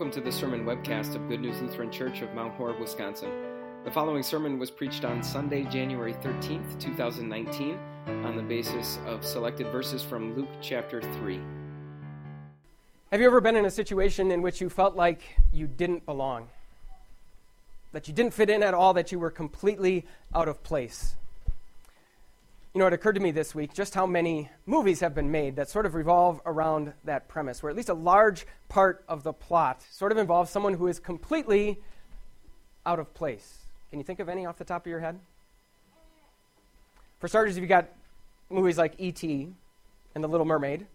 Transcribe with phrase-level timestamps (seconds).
[0.00, 3.30] Welcome to the sermon webcast of Good News Lutheran Church of Mount Horeb, Wisconsin.
[3.84, 9.66] The following sermon was preached on Sunday, January 13th, 2019, on the basis of selected
[9.66, 11.38] verses from Luke chapter 3.
[13.10, 15.20] Have you ever been in a situation in which you felt like
[15.52, 16.48] you didn't belong?
[17.92, 21.14] That you didn't fit in at all, that you were completely out of place?
[22.72, 25.56] You know, it occurred to me this week just how many movies have been made
[25.56, 29.32] that sort of revolve around that premise, where at least a large part of the
[29.32, 31.80] plot sort of involves someone who is completely
[32.86, 33.58] out of place.
[33.90, 35.18] Can you think of any off the top of your head?
[37.18, 37.88] For starters, you've got
[38.48, 39.52] movies like E.T.
[40.14, 40.86] and The Little Mermaid,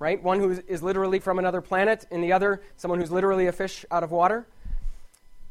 [0.00, 0.20] right?
[0.20, 3.84] One who is literally from another planet, and the other, someone who's literally a fish
[3.92, 4.48] out of water.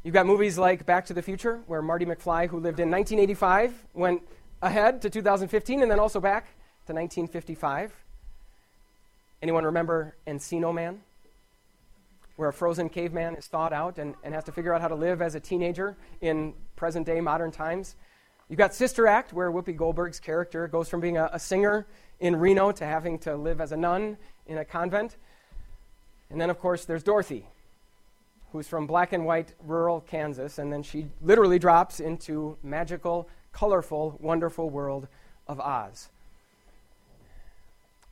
[0.03, 3.85] You've got movies like Back to the Future, where Marty McFly, who lived in 1985,
[3.93, 4.21] went
[4.61, 6.45] ahead to 2015 and then also back
[6.85, 7.93] to 1955.
[9.41, 11.01] Anyone remember Encino Man?
[12.37, 14.95] Where a frozen caveman is thawed out and, and has to figure out how to
[14.95, 17.95] live as a teenager in present day modern times.
[18.49, 21.85] You've got Sister Act, where Whoopi Goldberg's character goes from being a, a singer
[22.19, 25.17] in Reno to having to live as a nun in a convent.
[26.29, 27.45] And then, of course, there's Dorothy,
[28.51, 34.17] who's from black and white rural Kansas, and then she literally drops into magical colorful,
[34.19, 35.07] wonderful world
[35.47, 36.09] of Oz.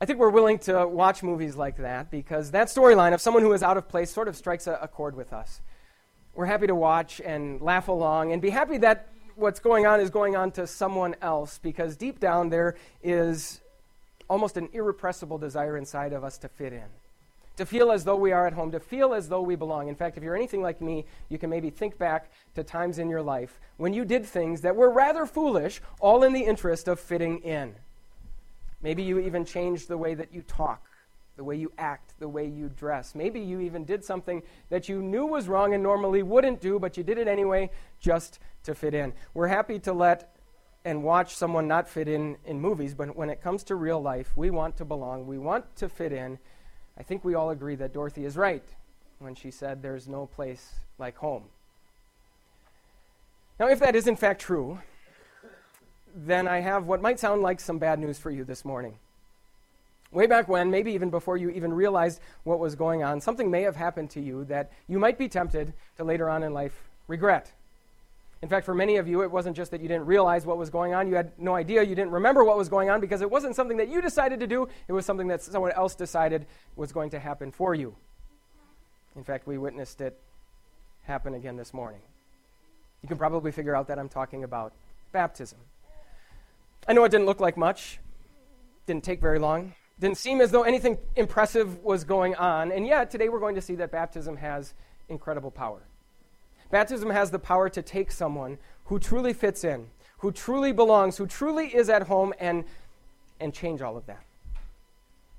[0.00, 3.52] I think we're willing to watch movies like that because that storyline of someone who
[3.52, 5.60] is out of place sort of strikes a, a chord with us.
[6.34, 10.10] We're happy to watch and laugh along and be happy that what's going on is
[10.10, 13.60] going on to someone else because deep down there is
[14.28, 16.88] almost an irrepressible desire inside of us to fit in
[17.56, 19.88] to feel as though we are at home, to feel as though we belong.
[19.88, 23.08] In fact, if you're anything like me, you can maybe think back to times in
[23.08, 27.00] your life when you did things that were rather foolish, all in the interest of
[27.00, 27.74] fitting in.
[28.82, 30.86] Maybe you even changed the way that you talk,
[31.36, 33.14] the way you act, the way you dress.
[33.14, 36.96] Maybe you even did something that you knew was wrong and normally wouldn't do, but
[36.96, 39.14] you did it anyway just to fit in.
[39.32, 40.36] We're happy to let
[40.84, 44.32] and watch someone not fit in in movies, but when it comes to real life,
[44.36, 46.38] we want to belong, we want to fit in,
[46.98, 48.64] I think we all agree that Dorothy is right
[49.18, 51.44] when she said there's no place like home.
[53.58, 54.80] Now, if that is in fact true,
[56.14, 58.98] then I have what might sound like some bad news for you this morning.
[60.12, 63.62] Way back when, maybe even before you even realized what was going on, something may
[63.62, 67.52] have happened to you that you might be tempted to later on in life regret.
[68.42, 70.68] In fact, for many of you, it wasn't just that you didn't realize what was
[70.68, 73.30] going on, you had no idea, you didn't remember what was going on because it
[73.30, 76.92] wasn't something that you decided to do, it was something that someone else decided was
[76.92, 77.96] going to happen for you.
[79.16, 80.20] In fact, we witnessed it
[81.04, 82.00] happen again this morning.
[83.02, 84.74] You can probably figure out that I'm talking about
[85.12, 85.58] baptism.
[86.86, 88.00] I know it didn't look like much,
[88.86, 93.10] didn't take very long, didn't seem as though anything impressive was going on, and yet
[93.10, 94.74] today we're going to see that baptism has
[95.08, 95.80] incredible power.
[96.70, 99.86] Baptism has the power to take someone who truly fits in,
[100.18, 102.64] who truly belongs, who truly is at home, and,
[103.40, 104.24] and change all of that.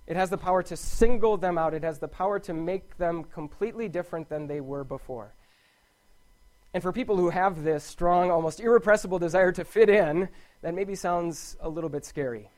[0.05, 3.25] It has the power to single them out, it has the power to make them
[3.25, 5.33] completely different than they were before.
[6.73, 10.29] And for people who have this strong, almost irrepressible desire to fit in,
[10.61, 12.49] that maybe sounds a little bit scary.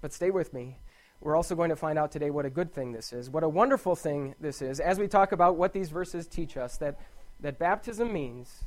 [0.00, 0.78] But stay with me.
[1.20, 3.48] We're also going to find out today what a good thing this is, what a
[3.48, 6.98] wonderful thing this is, as we talk about what these verses teach us that
[7.42, 8.64] that baptism means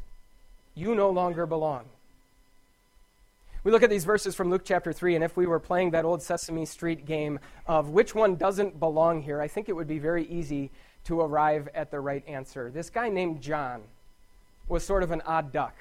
[0.76, 1.86] you no longer belong.
[3.64, 6.04] We look at these verses from Luke chapter 3, and if we were playing that
[6.04, 10.00] old Sesame Street game of which one doesn't belong here, I think it would be
[10.00, 10.70] very easy
[11.06, 12.70] to arrive at the right answer.
[12.70, 13.84] This guy named John
[14.68, 15.76] was sort of an odd duck.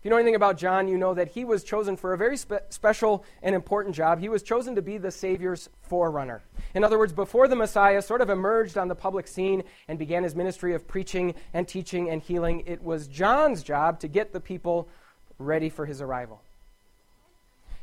[0.00, 2.38] If you know anything about John, you know that he was chosen for a very
[2.38, 4.18] spe- special and important job.
[4.18, 6.40] He was chosen to be the Savior's forerunner.
[6.72, 10.22] In other words, before the Messiah sort of emerged on the public scene and began
[10.22, 14.40] his ministry of preaching and teaching and healing, it was John's job to get the
[14.40, 14.88] people
[15.38, 16.40] ready for his arrival.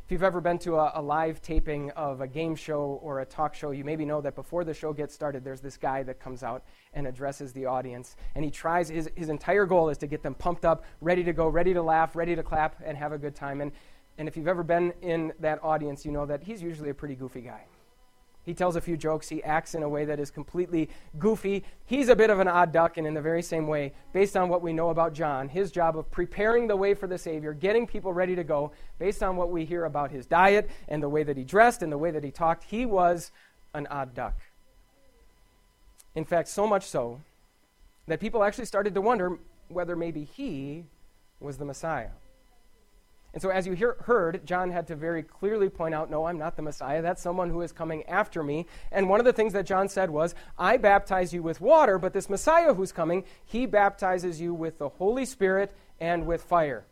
[0.07, 3.25] If you've ever been to a, a, live taping of a game show or a
[3.25, 6.17] talk show, you maybe know that before the show gets started, there's this guy that
[6.17, 6.63] comes out
[6.93, 8.15] and addresses the audience.
[8.33, 11.33] And he tries, his, his entire goal is to get them pumped up, ready to
[11.33, 13.59] go, ready to laugh, ready to clap, and have a good time.
[13.59, 13.73] And,
[14.17, 17.15] and if you've ever been in that audience, you know that he's usually a pretty
[17.15, 17.65] goofy guy.
[18.47, 19.27] He tells a few jokes.
[19.27, 20.89] He acts in a way that is completely
[21.19, 21.65] goofy.
[21.85, 24.47] He's a bit of an odd duck, and in the very same way, based on
[24.47, 27.85] what we know about John, his job of preparing the way for the Savior, getting
[27.85, 31.23] people ready to go, based on what we hear about his diet and the way
[31.23, 33.33] that he dressed and the way that he talked, he was
[33.73, 34.39] an odd duck.
[36.15, 37.19] In fact, so much so
[38.07, 40.85] that people actually started to wonder whether maybe he
[41.41, 42.11] was the Messiah.
[43.37, 46.39] And so, as you hear, heard, John had to very clearly point out no, I'm
[46.39, 47.03] not the Messiah.
[47.03, 48.65] That's someone who is coming after me.
[48.91, 52.13] And one of the things that John said was, I baptize you with water, but
[52.13, 56.83] this Messiah who's coming, he baptizes you with the Holy Spirit and with fire.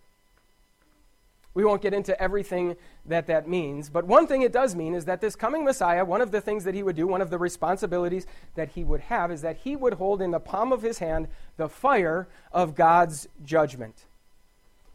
[1.55, 2.75] We won't get into everything
[3.07, 6.21] that that means, but one thing it does mean is that this coming Messiah, one
[6.21, 9.31] of the things that he would do, one of the responsibilities that he would have,
[9.31, 11.27] is that he would hold in the palm of his hand
[11.57, 14.05] the fire of God's judgment.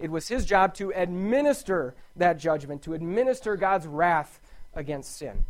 [0.00, 4.40] It was his job to administer that judgment, to administer God's wrath
[4.74, 5.44] against sin.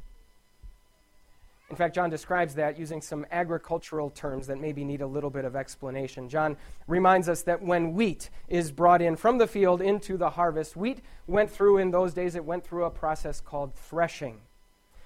[1.71, 5.45] In fact, John describes that using some agricultural terms that maybe need a little bit
[5.45, 6.29] of explanation.
[6.29, 6.57] John
[6.89, 11.01] reminds us that when wheat is brought in from the field into the harvest, wheat
[11.29, 14.41] went through, in those days, it went through a process called threshing.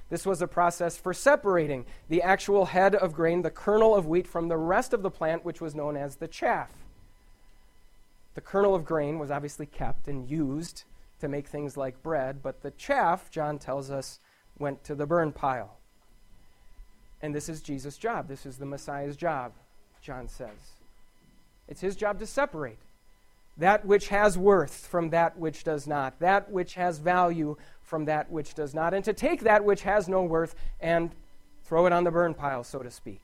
[0.08, 4.26] This was a process for separating the actual head of grain, the kernel of wheat,
[4.26, 6.83] from the rest of the plant, which was known as the chaff.
[8.34, 10.84] The kernel of grain was obviously kept and used
[11.20, 14.19] to make things like bread, but the chaff, John tells us,
[14.58, 15.78] went to the burn pile.
[17.22, 18.28] And this is Jesus' job.
[18.28, 19.52] This is the Messiah's job,
[20.02, 20.75] John says.
[21.69, 22.78] It's his job to separate
[23.56, 28.31] that which has worth from that which does not, that which has value from that
[28.31, 31.12] which does not, and to take that which has no worth and
[31.64, 33.23] throw it on the burn pile, so to speak.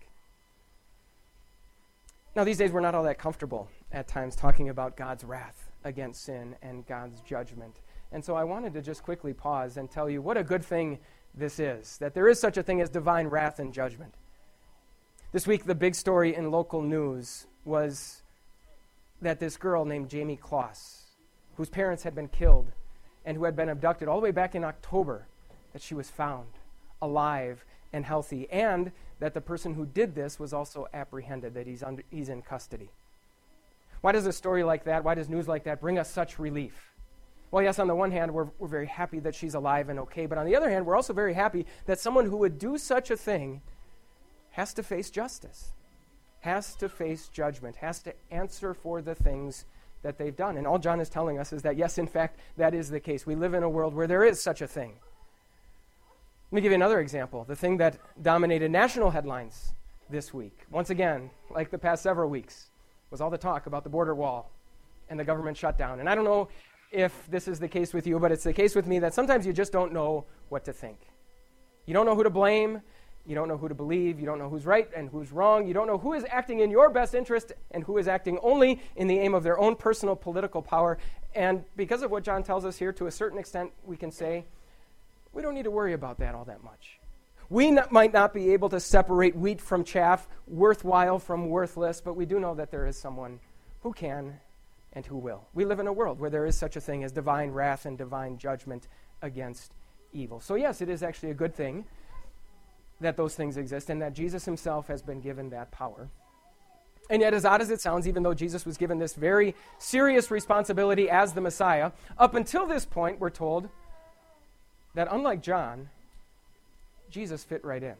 [2.37, 6.25] Now, these days we're not all that comfortable at times talking about God's wrath against
[6.25, 7.81] sin and God's judgment.
[8.13, 10.99] And so I wanted to just quickly pause and tell you what a good thing
[11.35, 14.15] this is that there is such a thing as divine wrath and judgment.
[15.33, 18.23] This week, the big story in local news was
[19.23, 21.05] that this girl named Jayme Closs,
[21.57, 22.73] whose parents had been killed
[23.25, 25.27] and who had been abducted all the way back in October,
[25.73, 26.49] that she was found
[27.03, 31.83] alive and healthy, and that the person who did this was also apprehended, that he's,
[31.83, 32.91] under, he's in custody.
[34.01, 36.93] Why does a story like that, why does news like that bring us such relief?
[37.51, 40.27] Well, yes, on the one hand, we're, we're very happy that she's alive and okay,
[40.27, 43.11] but on the other hand, we're also very happy that someone who would do such
[43.11, 43.61] a thing
[44.53, 45.73] has to face justice,
[46.41, 49.65] has to face judgment, has to answer for the things
[50.03, 50.57] that they've done.
[50.57, 53.27] And all John is telling us is that, yes, in fact, that is the case.
[53.27, 54.95] We live in a world where there is such a thing.
[56.51, 57.45] Let me give you another example.
[57.45, 59.73] The thing that dominated national headlines
[60.09, 62.71] this week, once again, like the past several weeks,
[63.13, 64.51] was all the talk about the border wall
[65.11, 66.01] and the government shutdown.
[66.01, 66.49] And I don't know
[66.91, 69.47] if this is the case with you, but it's the case with me that sometimes
[69.47, 70.99] you just don't know what to think.
[71.87, 72.83] You don't know who to blame.
[73.25, 74.19] You don't know who to believe.
[74.19, 75.69] You don't know who's right and who's wrong.
[75.69, 78.83] You don't know who is acting in your best interest and who is acting only
[78.97, 80.99] in the aim of their own personal political power.
[81.33, 84.47] And because of what John tells us here, to a certain extent, we can say
[85.33, 86.99] we don't need to worry about that all that much.
[87.49, 92.15] We not, might not be able to separate wheat from chaff, worthwhile from worthless, but
[92.15, 93.41] we do know that there is someone
[93.81, 94.39] who can
[94.93, 95.49] and who will.
[95.55, 97.99] We live in a world where there is such a thing as divine wrath and
[97.99, 98.87] divine judgment
[99.21, 99.73] against
[100.13, 100.41] evil.
[100.41, 101.85] So, yes, it is actually a good thing
[103.01, 106.09] that those things exist and that Jesus himself has been given that power.
[107.09, 110.31] And yet, as odd as it sounds, even though Jesus was given this very serious
[110.31, 113.69] responsibility as the Messiah, up until this point, we're told
[114.95, 115.89] that unlike John,
[117.11, 117.97] Jesus fit right in.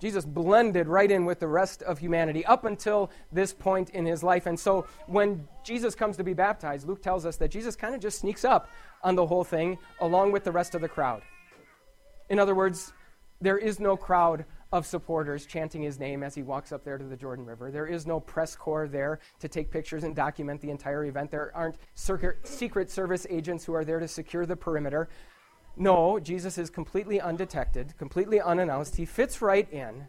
[0.00, 4.22] Jesus blended right in with the rest of humanity up until this point in his
[4.22, 4.46] life.
[4.46, 8.00] And so when Jesus comes to be baptized, Luke tells us that Jesus kind of
[8.00, 8.70] just sneaks up
[9.02, 11.22] on the whole thing along with the rest of the crowd.
[12.30, 12.94] In other words,
[13.42, 17.04] there is no crowd of supporters chanting his name as he walks up there to
[17.04, 17.70] the Jordan River.
[17.70, 21.30] There is no press corps there to take pictures and document the entire event.
[21.30, 25.08] There aren't Secret Service agents who are there to secure the perimeter.
[25.76, 28.96] No, Jesus is completely undetected, completely unannounced.
[28.96, 30.06] He fits right in.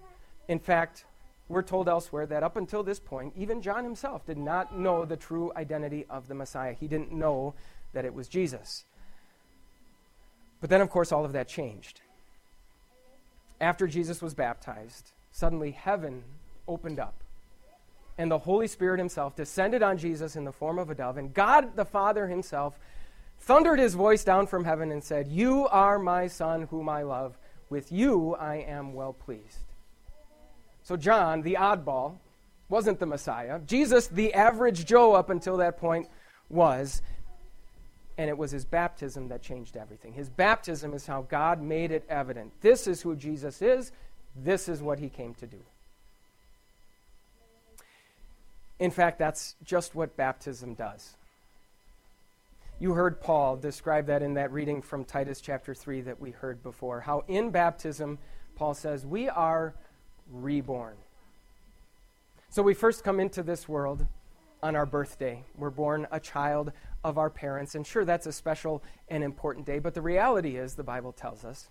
[0.47, 1.05] In fact,
[1.47, 5.17] we're told elsewhere that up until this point, even John himself did not know the
[5.17, 6.73] true identity of the Messiah.
[6.73, 7.53] He didn't know
[7.93, 8.85] that it was Jesus.
[10.61, 12.01] But then, of course, all of that changed.
[13.59, 16.23] After Jesus was baptized, suddenly heaven
[16.67, 17.15] opened up,
[18.17, 21.33] and the Holy Spirit himself descended on Jesus in the form of a dove, and
[21.33, 22.79] God the Father himself
[23.41, 27.37] thundered his voice down from heaven and said, You are my son, whom I love.
[27.69, 29.59] With you I am well pleased.
[30.83, 32.15] So, John, the oddball,
[32.69, 33.59] wasn't the Messiah.
[33.59, 36.07] Jesus, the average Joe up until that point,
[36.49, 37.01] was.
[38.17, 40.13] And it was his baptism that changed everything.
[40.13, 42.53] His baptism is how God made it evident.
[42.61, 43.91] This is who Jesus is.
[44.35, 45.59] This is what he came to do.
[48.79, 51.15] In fact, that's just what baptism does.
[52.81, 56.63] You heard Paul describe that in that reading from Titus chapter 3 that we heard
[56.63, 56.99] before.
[56.99, 58.17] How in baptism,
[58.55, 59.75] Paul says, we are
[60.31, 60.95] reborn.
[62.49, 64.07] So we first come into this world
[64.63, 65.43] on our birthday.
[65.55, 66.71] We're born a child
[67.03, 67.75] of our parents.
[67.75, 71.45] And sure, that's a special and important day, but the reality is, the Bible tells
[71.45, 71.69] us,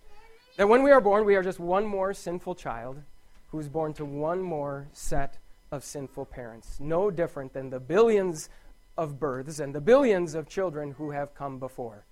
[0.59, 3.02] that when we are born, we are just one more sinful child
[3.49, 5.38] who is born to one more set
[5.73, 8.49] of sinful parents, no different than the billions
[8.97, 12.04] of births and the billions of children who have come before.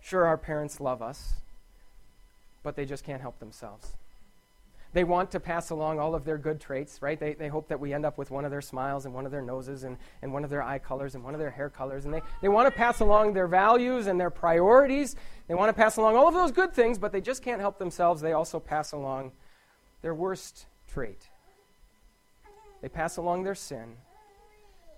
[0.00, 1.34] Sure, our parents love us,
[2.62, 3.94] but they just can't help themselves.
[4.94, 7.18] They want to pass along all of their good traits, right?
[7.18, 9.32] They, they hope that we end up with one of their smiles and one of
[9.32, 12.04] their noses and, and one of their eye colors and one of their hair colors.
[12.04, 15.16] And they, they want to pass along their values and their priorities.
[15.48, 17.76] They want to pass along all of those good things, but they just can't help
[17.76, 18.20] themselves.
[18.20, 19.32] They also pass along
[20.00, 21.28] their worst trait.
[22.80, 23.96] They pass along their sin,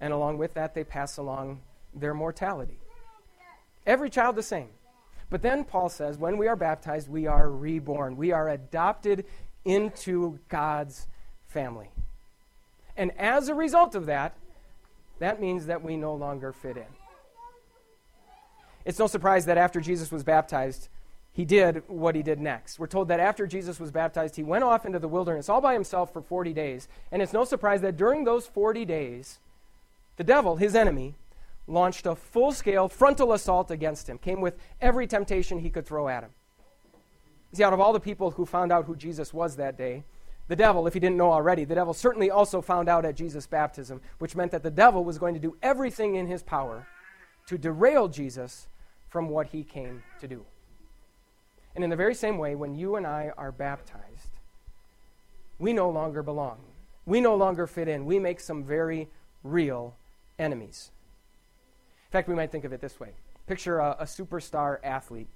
[0.01, 1.61] and along with that, they pass along
[1.95, 2.79] their mortality.
[3.87, 4.69] Every child the same.
[5.31, 8.17] But then Paul says, when we are baptized, we are reborn.
[8.17, 9.25] We are adopted
[9.65, 11.07] into God's
[11.47, 11.91] family.
[12.97, 14.35] And as a result of that,
[15.19, 16.85] that means that we no longer fit in.
[18.85, 20.89] It's no surprise that after Jesus was baptized,
[21.33, 22.79] he did what he did next.
[22.79, 25.75] We're told that after Jesus was baptized, he went off into the wilderness all by
[25.75, 26.89] himself for 40 days.
[27.11, 29.39] And it's no surprise that during those 40 days,
[30.17, 31.15] the devil, his enemy,
[31.67, 36.09] launched a full scale frontal assault against him, came with every temptation he could throw
[36.09, 36.31] at him.
[37.53, 40.05] See, out of all the people who found out who Jesus was that day,
[40.49, 43.47] the devil, if he didn't know already, the devil certainly also found out at Jesus'
[43.47, 46.87] baptism, which meant that the devil was going to do everything in his power
[47.47, 48.69] to derail Jesus
[49.09, 50.45] from what he came to do.
[51.75, 54.41] And in the very same way, when you and I are baptized,
[55.59, 56.59] we no longer belong.
[57.07, 58.07] We no longer fit in.
[58.07, 59.09] We make some very
[59.43, 59.95] real
[60.39, 60.91] enemies.
[62.07, 63.11] In fact, we might think of it this way
[63.47, 65.29] picture a, a superstar athlete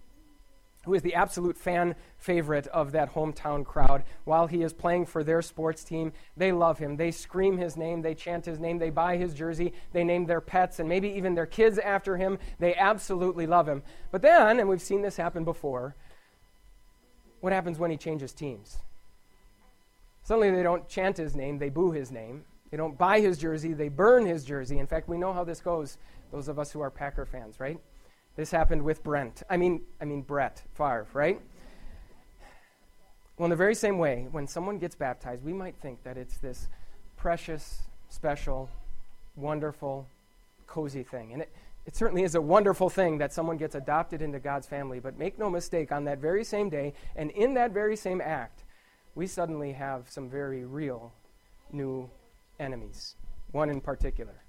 [0.85, 4.03] who is the absolute fan favorite of that hometown crowd.
[4.25, 6.97] While he is playing for their sports team, they love him.
[6.97, 10.41] They scream his name, they chant his name, they buy his jersey, they name their
[10.41, 12.39] pets and maybe even their kids after him.
[12.59, 13.83] They absolutely love him.
[14.11, 15.97] But then, and we've seen this happen before,
[17.41, 18.79] what happens when he changes teams?
[20.23, 22.45] Suddenly they don't chant his name, they boo his name.
[22.71, 24.79] They don't buy his jersey, they burn his jersey.
[24.79, 25.99] In fact, we know how this goes,
[26.31, 27.79] those of us who are Packer fans, right?
[28.37, 29.43] This happened with Brent.
[29.51, 31.41] I mean, I mean Brett Favre, right?
[33.37, 36.37] Well, in the very same way, when someone gets baptized, we might think that it's
[36.39, 36.69] this
[37.17, 38.69] precious, special,
[39.35, 40.07] wonderful,
[40.67, 41.33] cozy thing.
[41.33, 41.49] And it,
[41.87, 45.01] it certainly is a wonderful thing that someone gets adopted into God's family.
[45.01, 48.63] But make no mistake, on that very same day, and in that very same act,
[49.15, 51.13] we suddenly have some very real
[51.73, 52.09] new
[52.61, 53.17] enemies.
[53.53, 54.45] One in particular.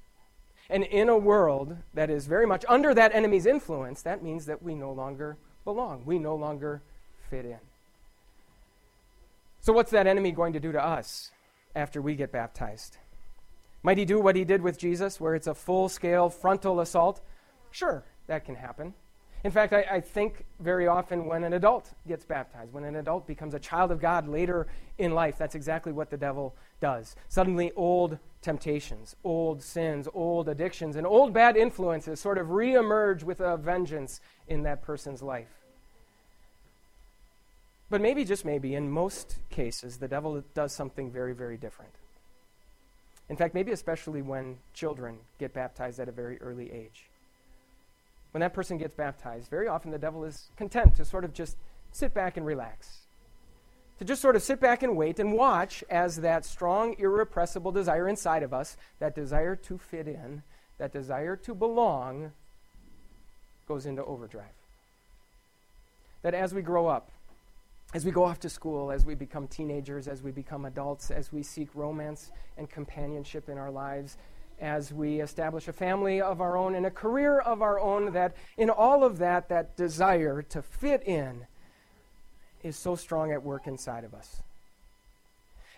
[0.69, 4.61] And in a world that is very much under that enemy's influence, that means that
[4.61, 6.03] we no longer belong.
[6.05, 6.81] We no longer
[7.29, 7.59] fit in.
[9.61, 11.31] So, what's that enemy going to do to us
[11.75, 12.97] after we get baptized?
[13.83, 17.21] Might he do what he did with Jesus, where it's a full scale frontal assault?
[17.71, 18.93] Sure, that can happen.
[19.43, 23.25] In fact, I, I, think very often when an adult gets baptized, when an adult
[23.25, 24.67] becomes a child of God later
[24.99, 27.15] in life, that's exactly what the devil does.
[27.27, 33.39] Suddenly, old temptations, old sins, old addictions, and old bad influences sort of reemerge with
[33.39, 35.61] a vengeance in that person's life.
[37.89, 41.91] But maybe, just maybe, in most cases, the devil does something very, very different.
[43.27, 47.09] In fact, maybe especially when children get baptized at a very early age.
[48.31, 51.57] When that person gets baptized, very often the devil is content to sort of just
[51.91, 53.01] sit back and relax
[54.01, 58.07] to just sort of sit back and wait and watch as that strong, irrepressible desire
[58.07, 60.41] inside of us, that desire to fit in,
[60.79, 62.31] that desire to belong,
[63.67, 64.57] goes into overdrive.
[66.23, 67.11] That as we grow up,
[67.93, 71.31] as we go off to school, as we become teenagers, as we become adults, as
[71.31, 74.17] we seek romance and companionship in our lives,
[74.61, 78.35] as we establish a family of our own and a career of our own, that
[78.57, 81.47] in all of that, that desire to fit in
[82.63, 84.43] is so strong at work inside of us.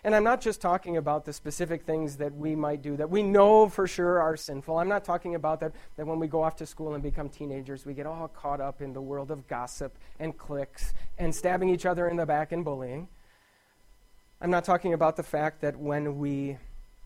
[0.04, 3.22] And I'm not just talking about the specific things that we might do that we
[3.22, 4.78] know for sure are sinful.
[4.78, 7.86] I'm not talking about that, that when we go off to school and become teenagers,
[7.86, 11.86] we get all caught up in the world of gossip and cliques and stabbing each
[11.86, 13.08] other in the back and bullying.
[14.42, 16.58] I'm not talking about the fact that when we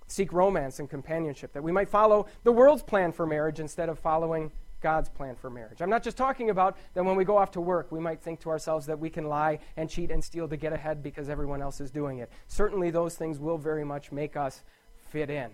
[0.08, 3.98] seek romance and companionship, that we might follow the world's plan for marriage instead of
[3.98, 4.50] following
[4.80, 5.80] God's plan for marriage.
[5.80, 8.40] I'm not just talking about that when we go off to work, we might think
[8.40, 11.62] to ourselves that we can lie and cheat and steal to get ahead because everyone
[11.62, 12.30] else is doing it.
[12.46, 14.62] Certainly, those things will very much make us
[15.10, 15.50] fit in.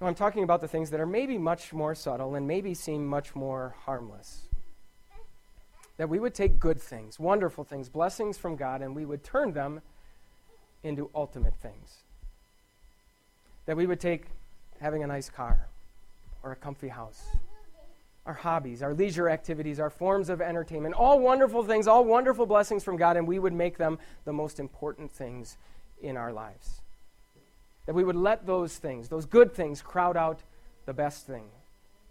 [0.00, 3.06] No, I'm talking about the things that are maybe much more subtle and maybe seem
[3.06, 4.48] much more harmless.
[5.96, 9.52] That we would take good things, wonderful things, blessings from God, and we would turn
[9.52, 9.80] them
[10.84, 12.04] into ultimate things.
[13.68, 14.24] That we would take
[14.80, 15.68] having a nice car
[16.42, 17.22] or a comfy house.
[18.24, 22.82] Our hobbies, our leisure activities, our forms of entertainment, all wonderful things, all wonderful blessings
[22.82, 25.58] from God, and we would make them the most important things
[26.00, 26.80] in our lives.
[27.84, 30.40] That we would let those things, those good things, crowd out
[30.86, 31.44] the best thing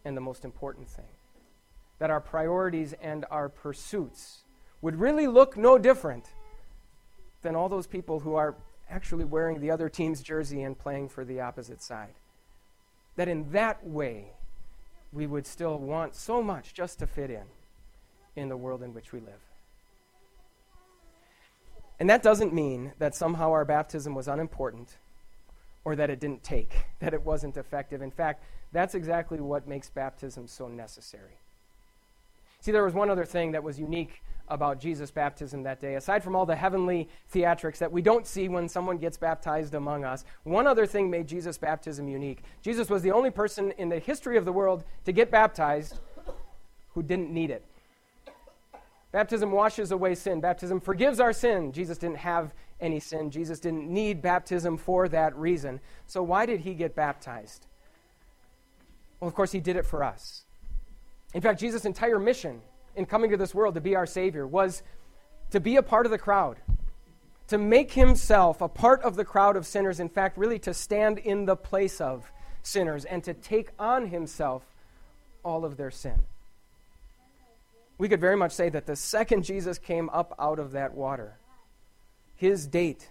[0.06, 1.10] and the most important thing.
[1.98, 4.44] That our priorities and our pursuits
[4.84, 6.26] would really look no different
[7.42, 8.54] than all those people who are
[8.90, 12.14] actually wearing the other team's jersey and playing for the opposite side.
[13.16, 14.32] That in that way,
[15.12, 17.44] we would still want so much just to fit in
[18.36, 19.42] in the world in which we live.
[22.00, 24.98] And that doesn't mean that somehow our baptism was unimportant
[25.84, 28.02] or that it didn't take, that it wasn't effective.
[28.02, 31.38] In fact, that's exactly what makes baptism so necessary.
[32.60, 35.96] See, there was one other thing that was unique about Jesus' baptism that day.
[35.96, 40.06] Aside from all the heavenly theatrics that we don't see when someone gets baptized among
[40.06, 42.44] us, one other thing made Jesus' baptism unique.
[42.62, 46.00] Jesus was the only person in the history of the world to get baptized
[46.94, 47.64] who didn't need it.
[49.12, 50.42] Baptism washes away sin.
[50.42, 51.72] Baptism forgives our sin.
[51.72, 53.32] Jesus didn't have any sin.
[53.32, 55.80] Jesus didn't need baptism for that reason.
[56.06, 57.66] So, why did he get baptized?
[59.20, 60.44] Well, of course, he did it for us.
[61.34, 62.62] In fact, Jesus' entire mission
[62.98, 64.82] in coming to this world to be our Savior was
[65.52, 66.58] to be a part of the crowd,
[67.48, 70.00] to make himself a part of the crowd of sinners.
[70.00, 72.30] In fact, really to stand in the place of
[72.64, 74.64] sinners and to take on himself
[75.46, 76.20] all of their sin.
[77.98, 81.38] We could very much say that the second Jesus came up out of that water,
[82.36, 83.08] his date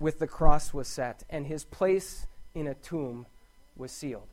[0.00, 3.26] with the cross was set, and his place in a tomb
[3.76, 4.28] was sealed.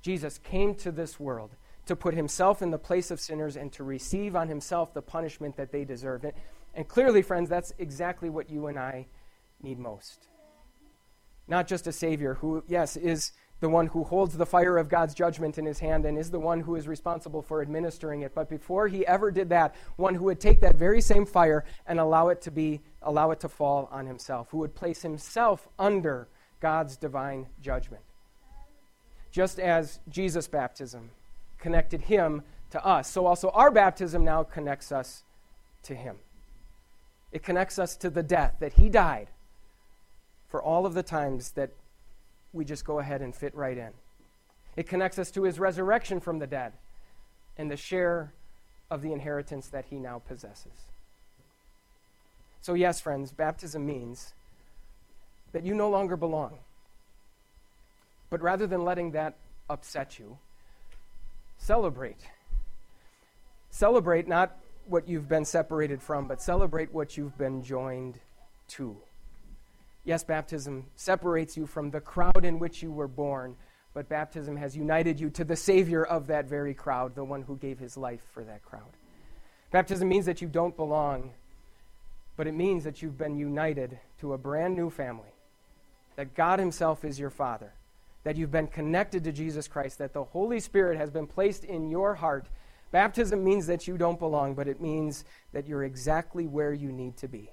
[0.00, 1.50] Jesus came to this world
[1.92, 5.56] to put himself in the place of sinners and to receive on himself the punishment
[5.58, 6.22] that they deserve.
[6.22, 6.38] deserved.
[6.74, 9.06] And clearly, friends, that's exactly what you and I
[9.62, 10.26] need most.
[11.46, 15.12] Not just a Savior who, yes, is the one who holds the fire of God's
[15.12, 18.34] judgment in his hand and is the one who is responsible for administering it.
[18.34, 22.00] But before he ever did that, one who would take that very same fire and
[22.00, 26.28] allow it to be allow it to fall on himself, who would place himself under
[26.58, 28.02] God's divine judgment.
[29.30, 31.10] Just as Jesus' baptism
[31.62, 33.08] connected him to us.
[33.08, 35.22] So also our baptism now connects us
[35.84, 36.16] to him.
[37.30, 39.28] It connects us to the death that he died
[40.48, 41.70] for all of the times that
[42.52, 43.90] we just go ahead and fit right in.
[44.76, 46.72] It connects us to his resurrection from the dead
[47.56, 48.32] and the share
[48.90, 50.88] of the inheritance that he now possesses.
[52.60, 54.34] So, yes, friends, baptism means
[55.52, 56.58] that you no longer belong.
[58.30, 59.36] But rather than letting that
[59.70, 60.38] upset you,
[61.62, 62.18] celebrate.
[63.70, 68.18] Celebrate not what you've been separated from, but celebrate what you've been joined
[68.66, 68.96] to.
[70.04, 73.54] Yes, baptism separates you from the crowd in which you were born,
[73.94, 77.56] but baptism has united you to the Savior of that very crowd, the one who
[77.56, 78.96] gave his life for that crowd.
[79.70, 81.30] Baptism means that you don't belong,
[82.36, 85.32] but it means that you've been united to a brand new family,
[86.16, 87.72] that God Himself is your Father
[88.24, 91.90] that you've been connected to Jesus Christ, that the Holy Spirit has been placed in
[91.90, 92.46] your heart.
[92.90, 97.16] Baptism means that you don't belong, but it means that you're exactly where you need
[97.18, 97.50] to be.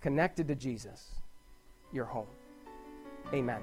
[0.00, 1.10] Connected to Jesus,
[1.92, 2.26] your home.
[3.32, 3.60] Amen.